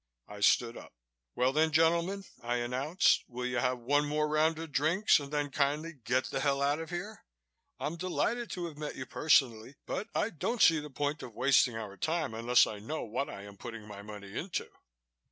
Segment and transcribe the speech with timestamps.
[0.27, 0.93] I stood up.
[1.35, 5.51] "Well, then, gentlemen," I announced, "will you have one more round of drinks and then
[5.51, 7.23] kindly get the hell out of here?
[7.79, 11.75] I'm delighted to have met you personally but I don't see the point of wasting
[11.75, 14.71] our time unless I know what I am putting my money into."